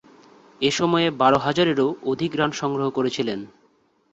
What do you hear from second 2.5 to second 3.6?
সংগ্রহ করেছিলেন।